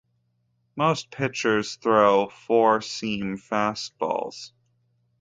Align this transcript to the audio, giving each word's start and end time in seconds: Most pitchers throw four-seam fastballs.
Most 0.75 1.11
pitchers 1.11 1.75
throw 1.75 2.27
four-seam 2.27 3.37
fastballs. 3.37 4.51